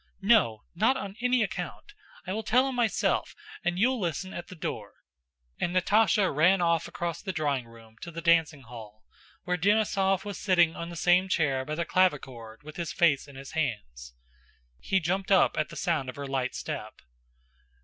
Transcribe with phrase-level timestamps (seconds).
[0.23, 1.93] "No, not on any account!
[2.25, 4.93] I will tell him myself, and you'll listen at the door,"
[5.59, 9.03] and Natásha ran across the drawing room to the dancing hall,
[9.43, 13.35] where Denísov was sitting on the same chair by the clavichord with his face in
[13.35, 14.15] his hands.
[14.79, 17.03] He jumped up at the sound of her light step.